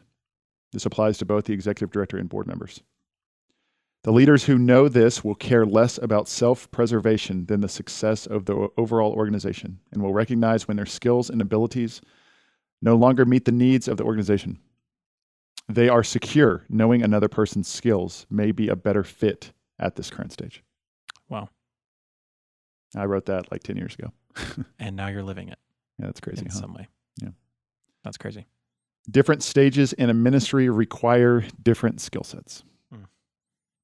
[0.72, 2.80] This applies to both the executive director and board members.
[4.02, 8.44] The leaders who know this will care less about self preservation than the success of
[8.44, 12.02] the overall organization and will recognize when their skills and abilities
[12.84, 14.58] no longer meet the needs of the organization.
[15.68, 20.30] They are secure knowing another person's skills may be a better fit at this current
[20.32, 20.62] stage.
[21.30, 21.48] Wow.
[22.94, 24.12] I wrote that like 10 years ago.
[24.78, 25.58] And now you're living it
[25.98, 26.42] Yeah, that's crazy.
[26.44, 26.58] in Huh?
[26.60, 26.88] some way.
[27.22, 27.30] Yeah.
[28.04, 28.46] That's crazy.
[29.10, 32.62] Different stages in a ministry require different skill sets.
[32.92, 33.04] Hmm.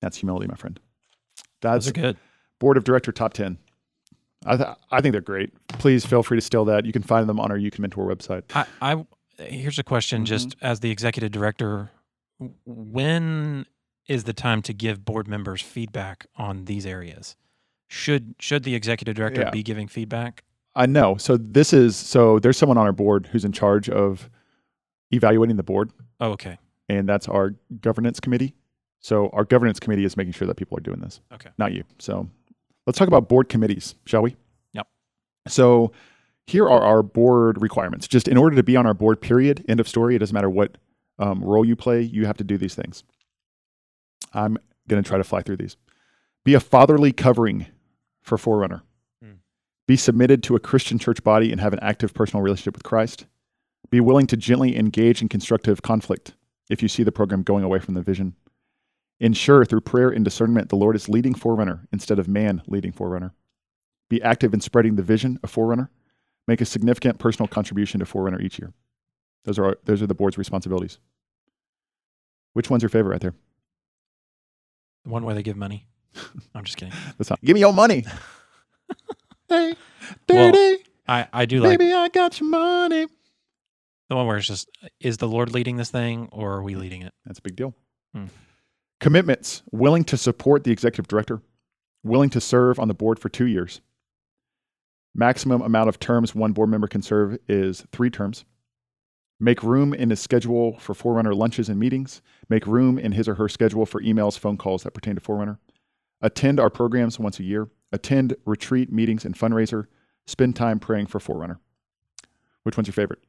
[0.03, 0.79] That's humility, my friend.
[1.63, 2.17] Those That's are good.
[2.59, 3.57] board of director top 10.
[4.47, 5.53] I, th- I think they're great.
[5.69, 6.87] Please feel free to steal that.
[6.87, 8.43] You can find them on our You Can Mentor website.
[8.55, 9.05] I, I
[9.39, 10.27] here's a question Mhm.
[10.27, 11.91] just as the executive director
[12.65, 13.67] when
[14.07, 17.37] is the time to give board members feedback on these areas
[17.89, 19.51] should should the executive director Yeah.
[19.51, 21.17] be giving feedback I know.
[21.17, 24.31] So this is so there's someone on our board who's in charge of
[25.11, 28.55] evaluating the board, oh okay and that's our governance committee.
[29.01, 31.21] So our governance committee is making sure that people are doing this.
[31.33, 31.83] okay not you.
[31.99, 32.29] So
[32.91, 34.35] let's talk about board committees, shall we?
[34.73, 34.89] Yep.
[35.47, 35.93] So
[36.49, 38.09] here are our board requirements.
[38.09, 40.17] Just in order to be on our board, period, end of story.
[40.17, 40.77] It doesn't matter what
[41.21, 43.05] um, role you play, you have to do these things.
[44.35, 45.77] I'm going to try to fly through these.
[46.45, 47.67] Be a fatherly covering
[48.23, 48.83] for Forerunner.
[49.23, 49.35] Hmm.
[49.87, 53.27] Be submitted to a Christian church body and have an active personal relationship with Christ.
[53.89, 56.35] Be willing to gently engage in constructive conflict
[56.69, 58.35] if you see the program going away from the vision.
[59.21, 63.35] Ensure through prayer and discernment the Lord is leading Forerunner instead of man leading Forerunner.
[64.09, 65.91] Be active in spreading the vision of Forerunner.
[66.49, 68.73] Make a significant personal contribution to Forerunner each year.
[69.45, 70.99] Those are our, those are the board's responsibilities.
[72.55, 73.35] Which one's your favorite right there?
[75.05, 75.87] the one where they give money
[76.55, 78.05] i'm just kidding That's not, Give me your money.
[79.49, 79.75] hey,
[80.29, 83.07] Well, dirty i i do like baby, I got your money.
[84.11, 84.69] the one where it's just
[85.01, 87.75] is the lord leading this thing or are we leading it That's a big deal.
[88.15, 88.27] Hmm.
[89.01, 91.41] Commitments willing to support the executive director,
[92.03, 93.81] willing to serve on the board for two years.
[95.15, 98.45] Maximum amount of terms one board member can serve is three terms.
[99.41, 102.21] Make room in his schedule for Forerunner lunches and meetings.
[102.51, 105.59] Make room in his or her schedule for emails, phone calls that pertain to Forerunner.
[106.21, 107.71] Attend our programs once a year.
[107.91, 109.87] Attend retreat meetings and fundraiser.
[110.27, 111.59] Spend time praying for Forerunner.
[112.65, 113.21] Which one's your favorite?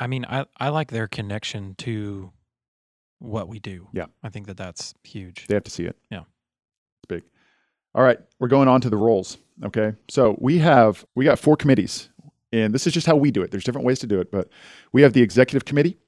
[0.00, 2.32] i mean i i like their connection to
[3.20, 4.06] what we do Yeah.
[4.22, 5.96] i think that that's huge They have to see it.
[6.10, 6.20] Yeah.
[6.20, 7.22] It's big.
[7.94, 9.38] All right, we're going on to the roles.
[9.64, 9.92] Okay.
[10.08, 12.08] So we have we got four committees.
[12.52, 13.52] And this is just how we do it.
[13.52, 14.48] There's different ways to do it, but
[14.92, 15.98] we have the executive committee,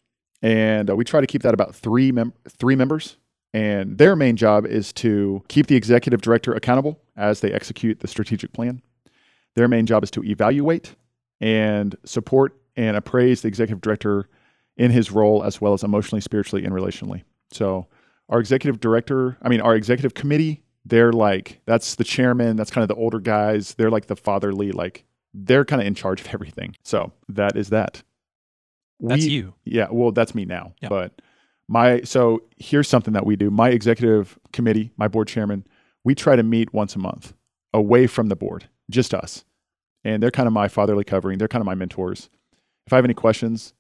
[0.43, 3.17] and uh, we try to keep that about three mem- three members.
[3.55, 8.09] And their main job is to keep the executive director accountable as they execute the
[8.09, 8.83] strategic plan.
[9.55, 10.97] Their main job is to evaluate
[11.41, 14.29] and support and appraise the executive director
[14.77, 17.23] in his role as well as emotionally, spiritually, and relationally.
[17.51, 17.87] So
[18.29, 22.83] our executive director, I mean, our executive committee, they're like, that's the chairman, that's kind
[22.83, 23.75] of the older guys.
[23.75, 25.05] They're like the fatherly, like,
[25.35, 26.75] they're kind of in charge of everything.
[26.83, 28.03] So that is that.
[29.01, 30.75] that's We- you Yeah, well, that's me now.
[30.81, 30.89] Yeah.
[30.89, 31.23] But
[31.69, 33.51] my, so here's something that we do.
[33.51, 35.67] My executive committee, my board chairman,
[36.05, 37.35] we try to meet once a month
[37.73, 39.45] away from the board, just us.
[40.05, 41.39] And they're kind of my fatherly covering.
[41.39, 42.29] They're kind of my mentors.
[42.87, 43.73] If I have any questions,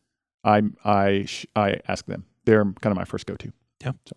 [0.44, 1.26] I I
[1.56, 2.24] I ask them.
[2.44, 3.52] They're kind of my first go-to.
[3.82, 3.92] Yeah.
[4.06, 4.16] So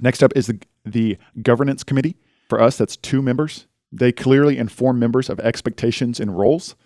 [0.00, 2.16] next up is the the governance committee.
[2.48, 3.66] For us, that's two members.
[3.92, 6.76] They clearly inform members of expectations and roles.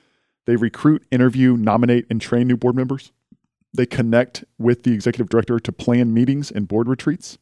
[0.47, 3.13] They recruit, interview, nominate, and train new board members.
[3.75, 7.39] They connect with the executive director to plan meetings and board retreats.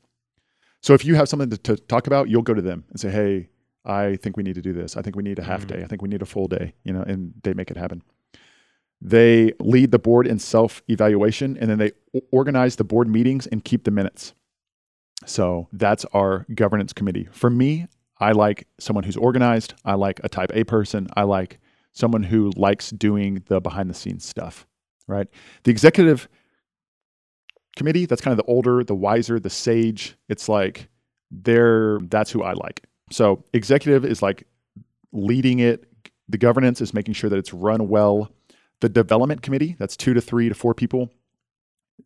[0.83, 3.11] So if you have something to, to talk about, you'll go to them and say,
[3.11, 3.49] "Hey,
[3.85, 4.97] I think we need to do this.
[4.97, 5.69] I think we need a half Mhm.
[5.69, 5.83] day.
[5.83, 8.03] I think we need a full day, you know, and they make it happen.
[9.01, 11.93] They lead the board in self evaluation and then they
[12.33, 14.35] organize the board meetings and keep the minutes.
[15.27, 17.29] So that's our governance committee.
[17.31, 17.87] For me,
[18.21, 19.75] I like someone who's organized.
[19.85, 21.09] I like a type A person.
[21.17, 21.61] I like
[21.93, 24.67] someone who likes doing the behind the scenes stuff,
[25.07, 25.29] right?
[25.65, 26.29] The executive
[27.77, 30.17] committee, that's kind of the older, the wiser, the sage.
[30.29, 30.89] It's like
[31.31, 32.85] they're that's who I like.
[33.11, 34.47] So executive is like
[35.13, 35.85] leading it.
[36.29, 38.31] The governance is making sure that it's run well.
[38.81, 41.11] The development committee, that's two to three to four people.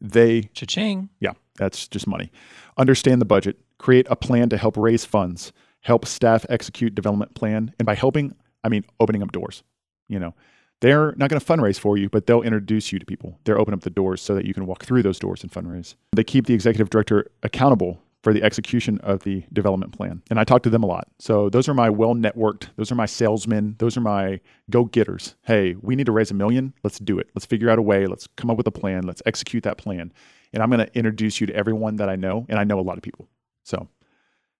[0.01, 1.11] They Cha-ching.
[1.21, 2.31] yeah, that's just money.
[2.79, 7.75] Understand the budget, create a plan to help raise funds, help staff execute development plan,
[7.79, 9.63] and by helping, I mean opening up doors.
[10.09, 10.35] You know,
[10.81, 13.39] they're not going to fundraise for you, but they'll introduce you to people.
[13.45, 15.95] They'll open up the doors so that you can walk through those doors and fundraise.
[16.13, 20.23] They keep the executive director accountable for the execution of the development plan.
[20.31, 21.09] And I talk to them a lot.
[21.19, 25.35] So those are my well networked, those are my salesmen, those are my go getters.
[25.43, 26.73] Hey, we need to raise a million.
[26.85, 27.29] Let's do it.
[27.35, 28.07] Let's figure out a way.
[28.07, 29.03] Let's come up with a plan.
[29.03, 30.13] Let's execute that plan.
[30.53, 32.47] And I'm going to introduce you to everyone that I know.
[32.49, 33.29] And I know a lot of people.
[33.65, 33.89] So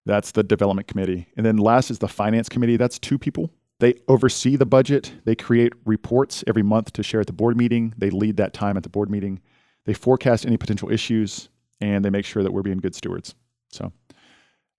[0.05, 1.27] that's the development committee.
[1.37, 2.77] And then last is the finance committee.
[2.77, 3.51] That's two people.
[3.79, 5.13] They oversee the budget.
[5.25, 7.93] They create reports every month to share at the board meeting.
[7.97, 9.41] They lead that time at the board meeting.
[9.85, 11.49] They forecast any potential issues
[11.81, 13.35] and they make sure that we're being good stewards.
[13.73, 13.91] So,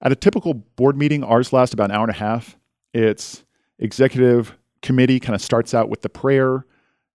[0.00, 2.56] at a typical board meeting, ours lasts about an hour and a half.
[2.92, 3.44] It's
[3.78, 6.66] executive committee kind of starts out with the prayer.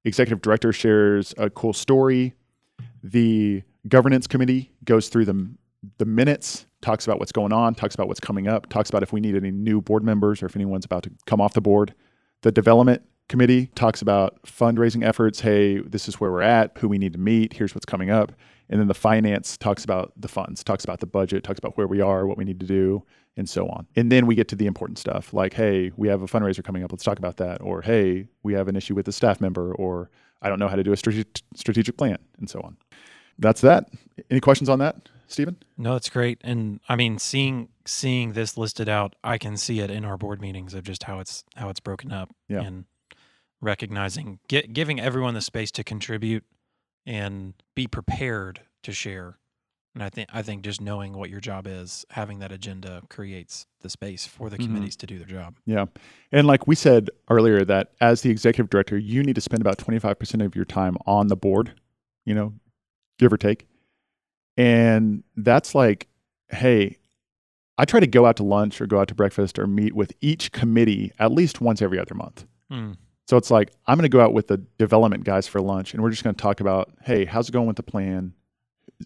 [0.05, 2.33] Executive director shares a cool story.
[3.03, 5.49] The governance committee goes through the
[5.97, 9.13] the minutes, talks about what's going on, talks about what's coming up, talks about if
[9.13, 11.93] we need any new board members or if anyone's about to come off the board.
[12.41, 15.39] The development committee talks about fundraising efforts.
[15.39, 18.33] Hey, this is where we're at, who we need to meet, here's what's coming up.
[18.69, 21.87] And then the finance talks about the funds, talks about the budget, talks about where
[21.87, 23.03] we are, what we need to do,
[23.35, 23.87] and so on.
[23.95, 26.83] And then we get to the important stuff like, hey, we have a fundraiser coming
[26.83, 27.61] up, let's talk about that.
[27.61, 30.75] Or, hey, we have an issue with a staff member, or I don't know how
[30.75, 32.77] to do a strate- strategic plan, and so on.
[33.39, 33.89] That's that.
[34.29, 35.55] Any questions on that, Stephen?
[35.77, 36.39] No, that's great.
[36.43, 40.41] And I mean, seeing seeing this listed out, I can see it in our board
[40.41, 42.61] meetings of just how it's how it's broken up Yeah.
[42.61, 42.85] and
[43.61, 46.43] recognizing gi- giving everyone the space to contribute
[47.09, 49.37] and be prepared to share.
[49.95, 53.65] And I think I think just knowing what your job is, having that agenda creates
[53.81, 54.65] the space for the Mhm.
[54.65, 55.57] committees to do their job.
[55.65, 55.87] Yeah.
[56.31, 59.79] And like we said earlier, that as the executive director, you need to spend about
[59.79, 61.73] 25% of your time on the board,
[62.25, 62.53] you know,
[63.17, 63.67] give or take.
[64.55, 66.07] And that's like,
[66.49, 66.97] hey,
[67.77, 70.13] I try to go out to lunch or go out to breakfast or meet with
[70.21, 72.45] each committee at least once every other month.
[72.71, 72.97] Mm.
[73.29, 76.01] So it's like, I'm going to go out with the development guys for lunch and
[76.01, 78.33] we're just going to talk about, hey, how's it going with the plan?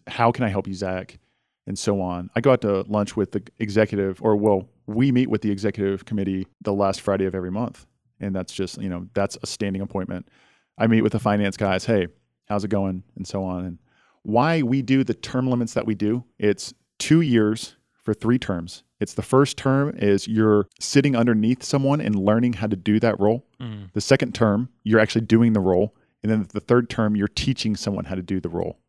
[0.08, 1.20] How can I help you, Zach?
[1.68, 2.30] And so on.
[2.34, 6.06] I go out to lunch with the executive, or well, we meet with the executive
[6.06, 7.86] committee the last Friday of every month.
[8.22, 10.30] And that's just, you know, that's a standing appointment.
[10.78, 12.08] I meet with the finance guys, hey,
[12.46, 13.04] how's it going?
[13.18, 13.66] And so on.
[13.66, 13.78] And
[14.22, 18.84] why we do the term limits that we do, it's two years for three terms.
[19.04, 23.20] It's the first term is you're sitting underneath someone and learning how to do that
[23.20, 23.46] role.
[23.62, 23.92] Mm.
[23.94, 25.94] The second term, you're actually doing the role.
[26.24, 28.80] And then the third term, you're teaching someone how to do the role.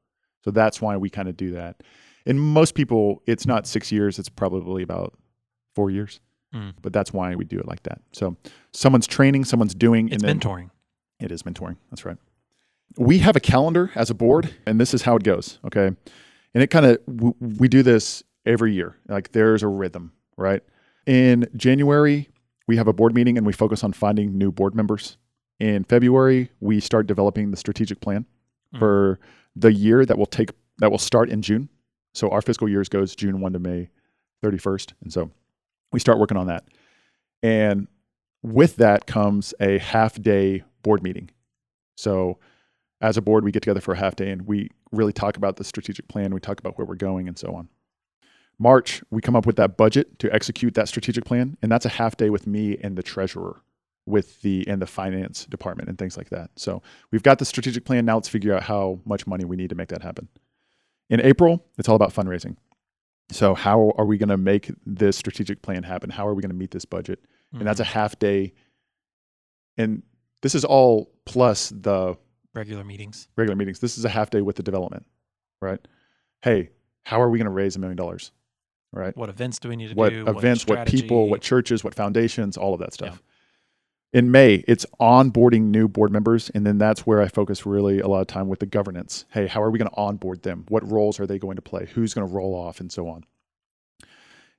[0.44, 1.82] So that's why we kind of do that.
[2.26, 5.14] And most people, it's not six years, it's probably about
[5.74, 6.20] four years.
[6.54, 6.74] Mm.
[6.80, 8.00] But that's why we do it like that.
[8.12, 8.36] So
[8.72, 10.70] someone's training, someone's doing, It's and mentoring.
[11.18, 11.76] it is mentoring.
[11.90, 12.16] That's right.
[12.96, 15.58] We have a calendar as a board, and this is how it goes.
[15.66, 15.88] Okay.
[16.54, 18.96] And it kind of, w- we do this every year.
[19.08, 20.62] Like there's a rhythm, right?
[21.06, 22.28] In January,
[22.66, 25.16] we have a board meeting and we focus on finding new board members.
[25.60, 28.26] In February, we start developing the strategic plan
[28.74, 28.78] Mm.
[28.80, 29.20] for
[29.54, 31.68] the year that will take, that will start in June.
[32.12, 33.90] So our fiscal years goes June 1 to May
[34.42, 34.94] 31st.
[35.02, 35.30] And so
[35.92, 36.64] we start working on that.
[37.42, 37.86] And
[38.42, 41.30] with that comes a half day board meeting.
[41.96, 42.38] So,
[43.00, 45.56] as a board, we get together for a half day and we really talk about
[45.56, 46.34] the strategic plan.
[46.34, 47.68] We talk about where we're going and so on.
[48.58, 51.90] March, we come up with that budget to execute that strategic plan, and that's a
[51.90, 53.62] half day with me and the treasurer,
[54.06, 56.50] with the and the finance department and things like that.
[56.56, 58.04] So we've got the strategic plan.
[58.04, 60.28] Now let's figure out how much money we need to make that happen.
[61.10, 62.56] In April, it's all about fundraising.
[63.30, 66.10] So how are we going to make this strategic plan happen?
[66.10, 67.24] How are we going to meet this budget?
[67.52, 67.92] and that's a Mhm.
[67.92, 68.52] half day.
[69.76, 70.02] And
[70.42, 72.16] this is all plus the
[72.52, 73.28] regular meetings.
[73.36, 73.78] regular meetings.
[73.78, 75.06] This is a half day with the development,
[75.60, 75.78] right?
[76.42, 76.70] Hey,
[77.04, 78.32] how are we going to raise a million dollars?
[78.94, 79.16] Right?
[79.16, 80.26] What events do we need to What do?
[80.26, 83.22] events, what people, what churches, what foundations, all of that stuff.
[84.12, 86.48] In May, it's onboarding new board members.
[86.50, 89.24] And then that's where I focus really a lot of time with the governance.
[89.30, 90.64] Hey, how are we going to onboard them?
[90.68, 91.86] What roles are they going to play?
[91.92, 93.24] Who's going to roll off and so on?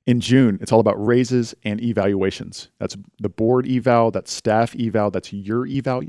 [0.06, 2.67] In June, it's all about raises and evaluations.
[2.80, 6.04] That's the board eval, that's staff eval, that's your eval.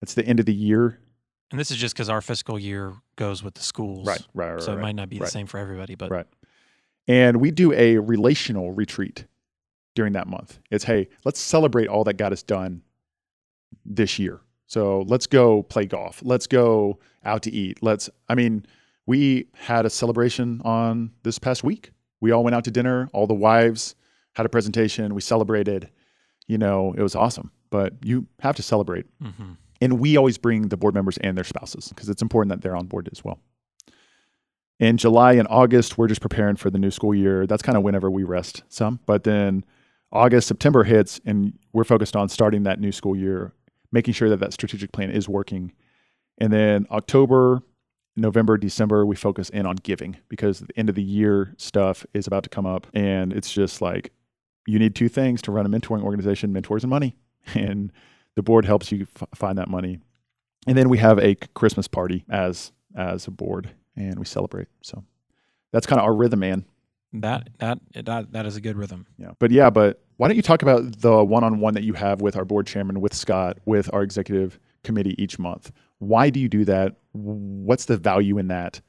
[0.00, 1.00] That's the end of the year.
[1.50, 4.06] And this is just because our fiscal year goes with the schools.
[4.06, 4.62] Right, right, right.
[4.62, 5.26] So it might not be right.
[5.26, 6.26] the same for everybody, but Right.
[7.06, 9.26] And we do a relational retreat
[9.94, 10.58] during that month.
[10.70, 12.82] It's, hey, let's celebrate all that God has done
[13.84, 14.40] this year.
[14.66, 16.20] So let's go play golf.
[16.24, 17.82] Let's go out to eat.
[17.82, 18.64] Let's, I mean,
[19.06, 21.92] we had a celebration on this past week.
[22.20, 23.10] We all went out to dinner.
[23.12, 23.94] All the wives
[24.32, 25.14] had a presentation.
[25.14, 25.90] We celebrated.
[26.46, 27.50] You know, it was awesome.
[27.70, 29.06] But you have to celebrate.
[29.20, 32.62] hmm And we always bring the board members and their spouses because it's important that
[32.62, 33.38] they're on board as well.
[34.80, 37.46] In July and August, we're just preparing for the new school year.
[37.46, 38.98] That's kind of whenever we rest some.
[39.06, 39.64] But then
[40.12, 43.52] August, September hits, and we're focused on starting that new school year,
[43.92, 45.72] making sure that that strategic plan is working.
[46.38, 47.62] And then October,
[48.16, 52.26] November, December, we focus in on giving because the end of the year stuff is
[52.26, 52.88] about to come up.
[52.94, 54.12] And it's just like
[54.66, 57.16] you need two things to run a mentoring organization mentors and money.
[57.54, 57.92] And
[58.36, 60.00] the board helps you f- find that money.
[60.66, 64.68] And then we have a Christmas party as as a board and we celebrate.
[64.82, 65.04] So
[65.72, 66.64] that's kind of our rhythm, man.
[67.12, 69.06] that that that that is a good rhythm.
[69.18, 69.32] Yeah.
[69.38, 72.44] But yeah, but why don't you talk about the one-on-one that you have with our
[72.44, 75.72] board chairman, with Scott, with our executive committee each month?
[75.98, 76.96] Why do you do that?
[77.12, 78.80] What's the value in that?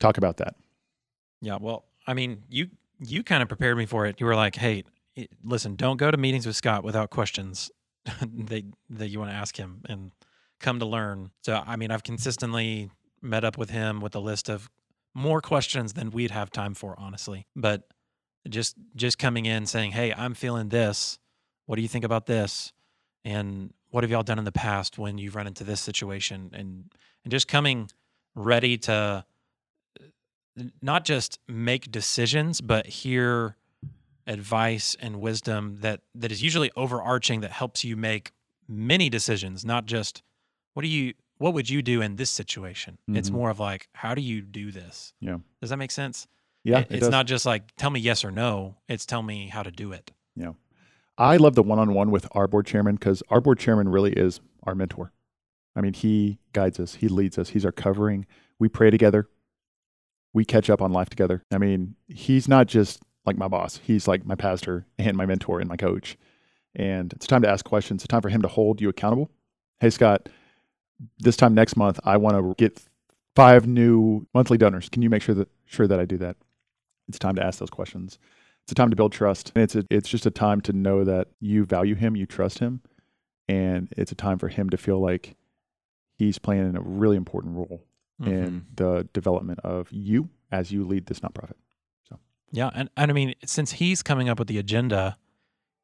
[0.00, 0.54] Talk about that.
[1.40, 4.20] Yeah, well, I mean, you you kind of prepared me for it.
[4.20, 4.84] You were like, "Hey,
[5.44, 7.70] listen, don't go to meetings with Scott without questions
[8.06, 10.10] that that you want to ask him and
[10.60, 12.90] come to learn." So, I mean, I've consistently
[13.24, 14.70] met up with him with a list of
[15.14, 17.46] more questions than we'd have time for, honestly.
[17.56, 17.88] But
[18.48, 21.18] just just coming in saying, "Hey, I'm feeling this.
[21.66, 22.72] What do you think about this?"
[23.24, 26.50] And what have y'all done in the past when you've run into this situation?
[26.52, 26.92] And
[27.24, 27.90] and just coming
[28.34, 29.24] ready to
[30.82, 33.56] not just make decisions, but hear
[34.26, 38.32] advice and wisdom that that is usually overarching that helps you make
[38.68, 40.22] many decisions, not just
[40.72, 42.96] what do you what would you do in this situation?
[43.06, 43.34] It's Mhm.
[43.34, 45.12] more of like how do you do this?
[45.20, 45.36] Yeah.
[45.60, 46.26] Does that make sense?
[46.64, 46.78] Yeah.
[46.78, 47.10] It- it it's does.
[47.10, 48.76] not just like tell me yes or no.
[48.88, 50.10] It's tell me how to do it.
[50.34, 50.52] Yeah.
[51.18, 54.74] I love the one-on-one with our board chairman because our board chairman really is our
[54.74, 55.12] mentor.
[55.76, 58.24] I mean, he guides us, he leads us, he's our covering.
[58.58, 59.28] We pray together.
[60.32, 61.44] We catch up on life together.
[61.52, 63.80] I mean, he's not just like my boss.
[63.84, 66.16] He's like my pastor and my mentor and my coach.
[66.74, 68.02] And it's time to ask questions.
[68.02, 69.30] It's time for him to hold you accountable.
[69.80, 70.28] Hey, Scott,
[71.18, 72.80] this time next month, I want to get
[73.34, 74.88] five new monthly donors.
[74.88, 76.36] Can you make sure that sure that I do that?
[77.08, 78.18] It's time to ask those questions.
[78.62, 79.52] It's a time to build trust.
[79.54, 82.60] And it's a, it's just a time to know that you value him, you trust
[82.60, 82.80] him,
[83.48, 85.36] and it's a time for him to feel like
[86.16, 87.82] he's playing a really important role
[88.22, 88.26] Mhm.
[88.28, 91.56] in the development of you as you lead this nonprofit.
[92.08, 92.20] So
[92.52, 95.18] yeah, and, and I mean, since he's coming up with the agenda,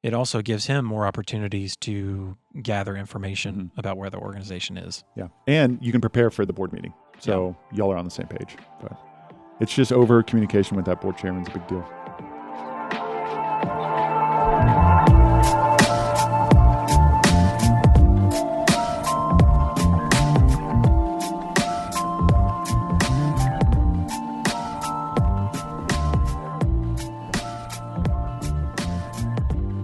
[0.03, 3.79] it also gives him more opportunities to gather information Mm-hmm.
[3.81, 5.05] about where the organization is.
[5.17, 5.29] Yeah.
[5.47, 6.93] And you can prepare for the board meeting.
[7.19, 8.57] So y'all are on the same page.
[8.81, 8.99] But
[9.61, 11.87] it's just over communication with that board chairman's a big deal.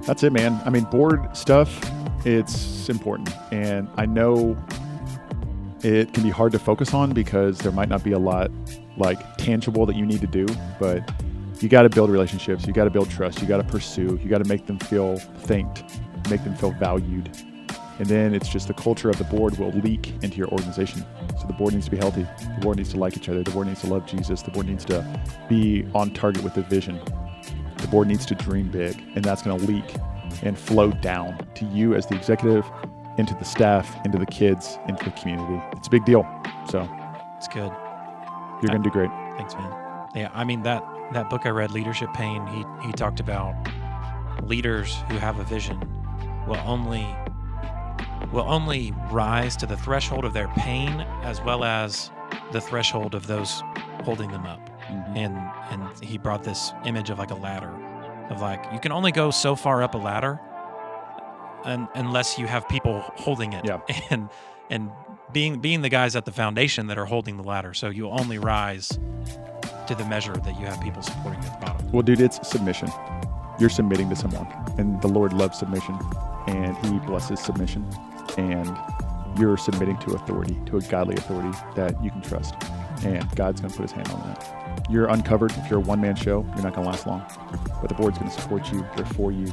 [0.07, 0.61] That's it, man.
[0.65, 1.81] I mean, board stuff,
[2.25, 3.31] it's important.
[3.53, 4.57] And I know
[5.83, 8.51] it can be hard to focus on because there might not be a lot
[8.97, 10.47] like tangible that you need to do,
[10.79, 11.09] but
[11.61, 14.29] you got to build relationships, you got to build trust, you got to pursue, you
[14.29, 15.83] got to make them feel thanked,
[16.31, 17.31] make them feel valued.
[17.99, 21.05] And then it's just the culture of the board will leak into your organization.
[21.41, 22.27] So the board needs to be healthy.
[22.39, 23.43] The board needs to like each other.
[23.43, 24.43] The board needs to love Jesus.
[24.43, 25.05] The board needs to
[25.49, 27.01] be on target with the vision.
[27.79, 29.95] The board needs to dream big, and that's going to leak
[30.43, 32.65] and flow down to you as the executive,
[33.19, 35.63] into the staff, into the kids, into the community.
[35.73, 36.27] It's a big deal.
[36.71, 36.89] So
[37.39, 37.71] It's good.
[38.61, 39.11] you're going to do great.
[39.37, 39.73] Thanks, man.
[40.15, 42.47] Yeah, I mean that that book I read, Leadership Pain.
[42.49, 43.55] He he talked about
[44.43, 45.79] leaders who have a vision
[46.47, 47.07] will only
[48.33, 50.91] will only rise to the threshold of their pain
[51.23, 52.11] as well as
[52.53, 53.63] the threshold of those
[54.05, 54.61] holding them up.
[55.17, 55.37] And
[55.71, 57.71] and he brought this image of like a ladder
[58.31, 60.41] of like you can only go so far up a ladder
[61.65, 63.81] un unless you have people holding it Yeah.
[64.11, 64.29] and
[64.71, 64.91] and
[65.33, 68.39] being being the guys at the foundation that are holding the ladder so you only
[68.39, 68.99] rise
[69.87, 72.47] to the measure that you have people supporting you at the bottom Well, dude, it's
[72.49, 72.89] submission.
[73.61, 74.47] You're submitting to someone,
[74.79, 75.97] and the Lord loves submission,
[76.49, 77.87] and He blesses submission,
[78.37, 78.77] and
[79.39, 82.55] you're submitting to authority, to a godly authority that you can trust.
[83.05, 84.87] And God's going to put his hand on that.
[84.91, 85.53] You're uncovered.
[85.53, 87.25] If you're a one man show, you're not going to last long.
[87.81, 88.87] But the board's going to support you.
[88.97, 89.53] They're for you.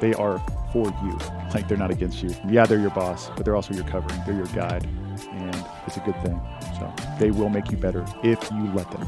[0.00, 1.18] They are for you.
[1.50, 2.32] Like they're not against you.
[2.48, 4.20] Yeah, they're your boss, but they're also your covering.
[4.24, 4.86] They're your guide.
[5.32, 6.40] And it's a good thing.
[6.78, 9.02] So they will make you better if you let them.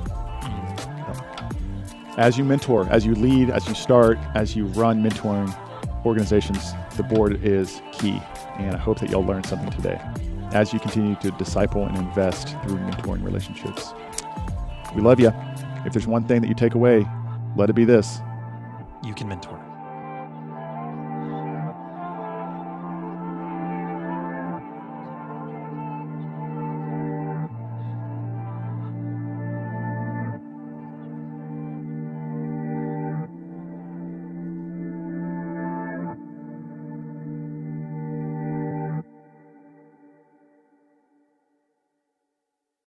[2.17, 5.57] As you mentor, as you lead, as you start, as you run mentoring
[6.05, 8.21] organizations, the board is key.
[8.59, 10.01] And I hope that you'll learn something today
[10.53, 13.93] as you continue to disciple and invest through mentoring relationships.
[14.95, 15.33] We love you.
[15.85, 17.07] If there's one thing that you take away,
[17.57, 18.21] let it be this
[19.05, 19.72] You can mentor.